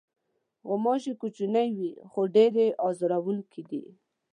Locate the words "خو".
2.09-2.19